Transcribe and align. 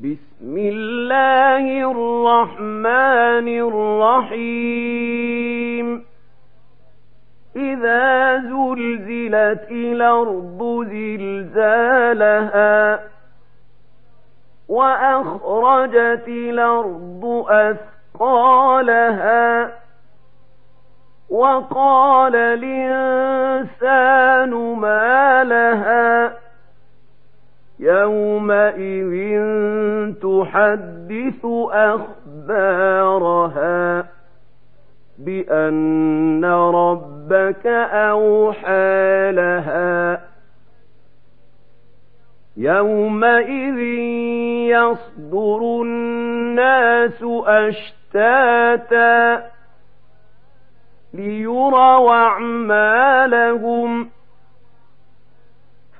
بسم 0.00 0.56
الله 0.56 1.90
الرحمن 1.90 3.48
الرحيم. 4.28 5.86
إذا 7.56 8.36
زلزلت 8.38 9.70
الأرض 9.70 10.84
زلزالها 10.90 12.20
وأخرجت 14.68 16.28
الأرض 16.28 17.44
أثقالها 18.18 19.72
وقال 21.30 22.36
الإنسان 22.36 23.55
يومئذ 27.80 29.12
تحدث 30.22 31.46
أخبارها 32.46 34.06
بأن 35.18 36.44
ربك 36.44 37.66
أوحى 37.92 39.32
لها 39.32 40.20
يومئذ 42.56 43.78
يصدر 44.68 45.82
الناس 45.82 47.24
أشتاتا 47.46 49.42
ليروا 51.14 52.10
أعمالهم 52.12 54.10